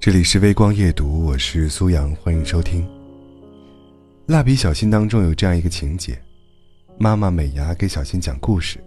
[0.00, 2.88] 这里是微光夜读，我是苏阳，欢迎收听。
[4.24, 6.18] 蜡笔小新当中有这样一个情节：
[6.96, 8.82] 妈妈美伢给小新讲故事，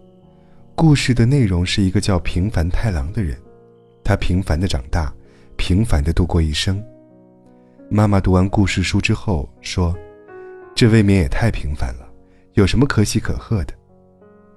[0.73, 3.37] 故事的内容是一个叫平凡太郎的人，
[4.03, 5.13] 他平凡的长大，
[5.55, 6.83] 平凡的度过一生。
[7.91, 9.95] 妈妈读完故事书之后说
[10.73, 12.09] ：“这未免也太平凡了，
[12.53, 13.73] 有什么可喜可贺的？”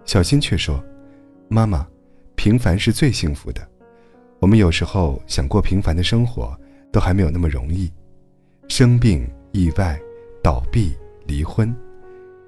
[0.06, 0.82] 小新却说
[1.50, 1.86] ：“妈妈，
[2.34, 3.60] 平凡是最幸福的。”
[4.38, 6.58] 我们有时候想过平凡的生活，
[6.92, 7.90] 都还没有那么容易。
[8.68, 9.98] 生病、意外、
[10.42, 10.94] 倒闭、
[11.26, 11.74] 离婚，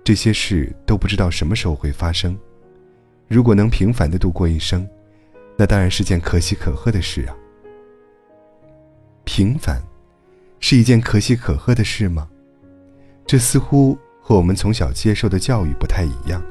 [0.05, 2.37] 这些事都不知道什么时候会发生。
[3.27, 4.89] 如果能平凡的度过一生，
[5.57, 7.37] 那当然是件可喜可贺的事啊。
[9.25, 9.83] 平凡，
[10.61, 12.29] 是一件可喜可贺的事吗？
[13.27, 16.43] 这似乎和我们从小接受的教育不太一样。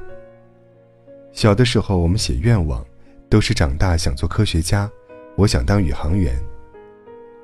[1.31, 2.85] 小的时候，我们写愿望，
[3.29, 4.89] 都是长大想做科学家。
[5.37, 6.35] 我想当宇航员。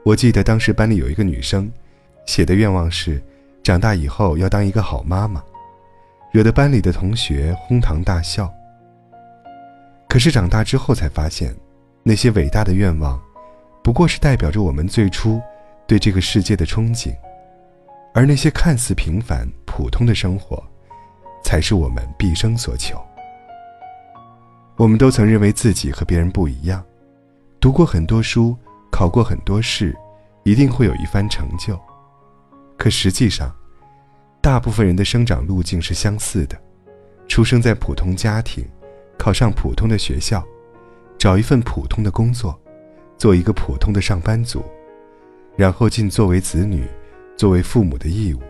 [0.03, 1.71] 我记得当时班里有一个女生，
[2.25, 3.21] 写的愿望是，
[3.61, 5.41] 长大以后要当一个好妈妈，
[6.31, 8.51] 惹得班里的同学哄堂大笑。
[10.09, 11.55] 可是长大之后才发现，
[12.01, 13.21] 那些伟大的愿望，
[13.83, 15.39] 不过是代表着我们最初
[15.85, 17.15] 对这个世界的憧憬，
[18.13, 20.61] 而那些看似平凡普通的生活，
[21.43, 22.99] 才是我们毕生所求。
[24.75, 26.83] 我们都曾认为自己和别人不一样。
[27.63, 28.53] 读过很多书，
[28.91, 29.97] 考过很多试，
[30.43, 31.79] 一定会有一番成就。
[32.77, 33.55] 可实际上，
[34.41, 36.61] 大部分人的生长路径是相似的：
[37.25, 38.65] 出生在普通家庭，
[39.17, 40.45] 考上普通的学校，
[41.17, 42.59] 找一份普通的工作，
[43.17, 44.61] 做一个普通的上班族，
[45.55, 46.85] 然后尽作为子女、
[47.37, 48.41] 作为父母的义务。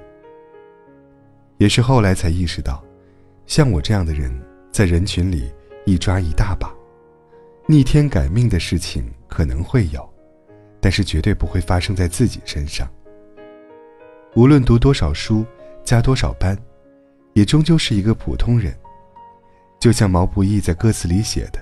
[1.60, 2.84] 也是后来才意识到，
[3.46, 4.36] 像我这样的人，
[4.72, 5.54] 在人群里
[5.86, 6.74] 一抓一大把。
[7.66, 10.08] 逆天改命的事情可能会有，
[10.82, 12.86] 但是绝对不会发生在自己身上。
[14.36, 15.46] 无论读多少书，
[15.82, 16.58] 加多少班，
[17.32, 18.76] 也终究是一个普通人。
[19.80, 21.60] 就像毛不易在歌词里写的：“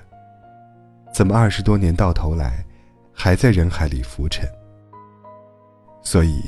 [1.14, 2.64] 怎么二十多年到头来，
[3.12, 4.44] 还在人海里浮沉？”
[6.02, 6.42] 所以，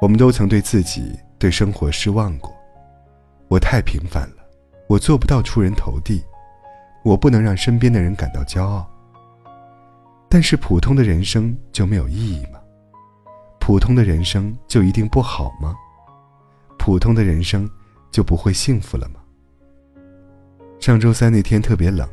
[0.00, 2.54] 我们都曾对自己、对生活失望过。
[3.48, 4.36] 我太平凡了，
[4.88, 6.22] 我做不到出人头地。
[7.08, 8.86] 我不能让身边的人感到骄傲。
[10.28, 12.60] 但是普通的人生就没有意义吗？
[13.58, 15.74] 普通的人生就一定不好吗？
[16.78, 17.68] 普通的人生
[18.10, 19.20] 就不会幸福了吗？
[20.78, 22.06] 上周三那天特别冷，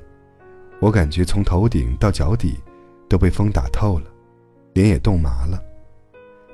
[0.79, 2.57] 我感觉从头顶到脚底
[3.09, 4.05] 都被风打透了，
[4.75, 5.61] 脸也冻麻了。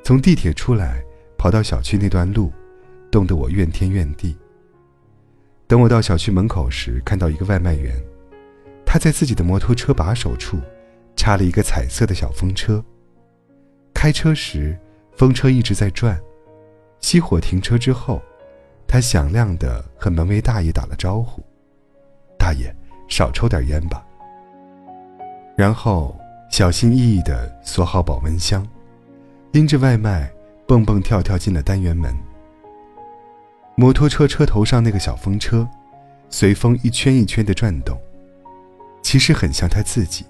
[0.03, 0.99] 从地铁出来，
[1.37, 2.51] 跑到小区那段路，
[3.11, 4.35] 冻得我怨天怨地。
[5.67, 7.95] 等我到小区门口时，看到一个外卖员。
[8.91, 10.59] 他在自己的摩托车把手处
[11.15, 12.83] 插了一个彩色的小风车。
[13.93, 14.77] 开车时，
[15.15, 16.19] 风车一直在转。
[16.99, 18.21] 熄火停车之后，
[18.85, 21.41] 他响亮地和门卫大爷打了招呼
[22.37, 22.75] ：“大爷，
[23.07, 24.05] 少抽点烟吧。”
[25.55, 26.19] 然后
[26.49, 28.67] 小心翼翼地锁好保温箱，
[29.53, 30.29] 拎着外卖
[30.67, 32.13] 蹦蹦跳跳进了单元门。
[33.77, 35.65] 摩托车车头上那个小风车，
[36.29, 37.97] 随风一圈一圈地转动。
[39.11, 40.25] 其实很像他自己，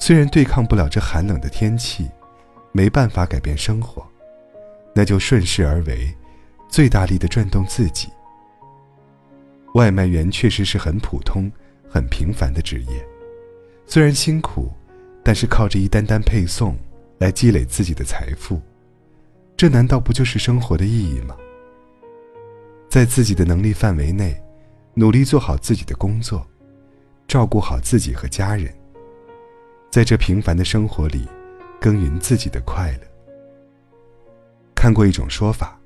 [0.00, 2.10] 虽然对抗不了这寒冷的天气，
[2.72, 4.04] 没办法改变生活，
[4.92, 6.12] 那就顺势而为，
[6.68, 8.08] 最大力的转动自己。
[9.74, 11.48] 外卖员确实是很普通、
[11.88, 13.06] 很平凡的职业，
[13.86, 14.72] 虽然辛苦，
[15.22, 16.76] 但是靠着一单单配送
[17.18, 18.60] 来积累自己的财富，
[19.56, 21.36] 这难道不就是生活的意义吗？
[22.90, 24.34] 在自己的能力范围内，
[24.94, 26.44] 努力做好自己的工作。
[27.26, 28.72] 照顾好自己和家人，
[29.90, 31.26] 在这平凡的生活里，
[31.80, 33.00] 耕耘自己的快乐。
[34.74, 35.78] 看过一种说法，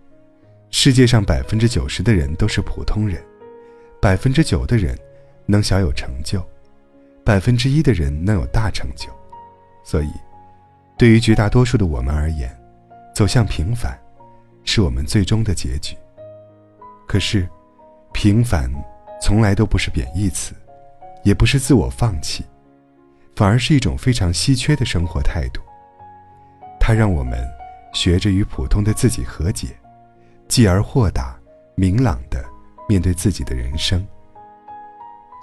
[0.70, 3.24] 世界上百分之九十的人都是普通人，
[4.00, 4.98] 百分之九的人
[5.46, 6.44] 能小有成就，
[7.24, 9.08] 百分之一的人能有大成就。
[9.84, 10.10] 所以，
[10.98, 12.54] 对于绝大多数的我们而言，
[13.14, 13.98] 走向平凡，
[14.64, 15.96] 是我们最终的结局。
[17.06, 17.48] 可是，
[18.12, 18.70] 平凡
[19.22, 20.52] 从来都不是贬义词。
[21.22, 22.44] 也不是自我放弃，
[23.36, 25.60] 反而是一种非常稀缺的生活态度。
[26.80, 27.38] 它让我们
[27.92, 29.68] 学着与普通的自己和解，
[30.48, 31.38] 继而豁达、
[31.74, 32.42] 明朗地
[32.88, 34.06] 面对自己的人生。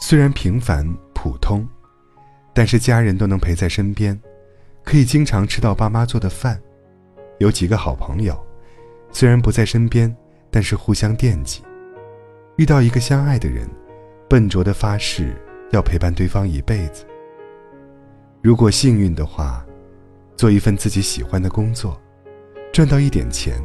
[0.01, 1.67] 虽然平凡普通，
[2.53, 4.19] 但是家人都能陪在身边，
[4.83, 6.59] 可以经常吃到爸妈做的饭，
[7.37, 8.37] 有几个好朋友，
[9.11, 10.13] 虽然不在身边，
[10.49, 11.61] 但是互相惦记。
[12.57, 13.69] 遇到一个相爱的人，
[14.29, 15.35] 笨拙的发誓。
[15.75, 17.05] 要陪伴对方一辈子。
[18.41, 19.65] 如果幸运的话，
[20.37, 22.01] 做一份自己喜欢的工作，
[22.71, 23.61] 赚到一点钱，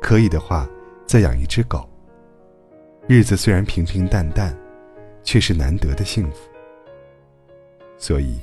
[0.00, 0.68] 可以的话
[1.06, 1.88] 再养一只狗。
[3.06, 4.56] 日子虽然平平淡淡，
[5.22, 6.38] 却是难得的幸福。
[7.98, 8.40] 所以，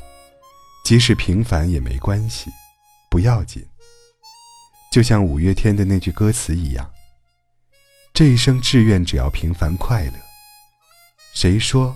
[0.86, 2.52] 即使平凡也没关系，
[3.10, 3.66] 不要紧。
[4.92, 6.92] 就像五月天的那句歌词一样
[8.14, 10.14] ：“这一生志愿只要平凡快乐。”
[11.34, 11.96] 谁说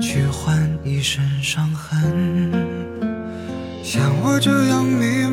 [0.00, 2.50] 去换一身伤痕，
[3.82, 5.23] 像我这样迷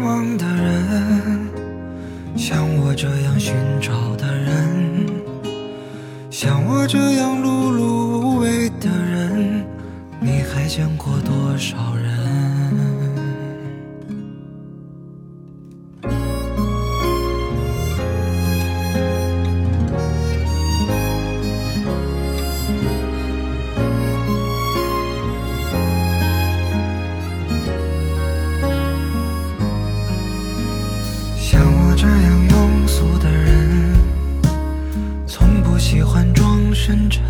[36.92, 37.24] 深沉。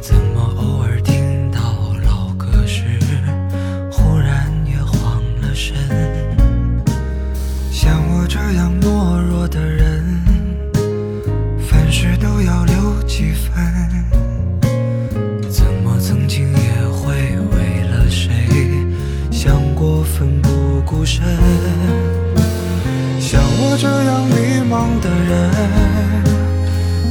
[0.00, 1.58] 怎么偶尔听到
[2.06, 2.84] 老歌时，
[3.90, 5.74] 忽然也慌了神？
[7.72, 10.04] 像我这样懦弱的人，
[11.68, 13.52] 凡事都要留几分。
[15.50, 17.12] 怎么曾经也会
[17.56, 18.30] 为了谁，
[19.32, 21.24] 想过奋不顾身？
[23.18, 25.50] 像我这样迷茫的人，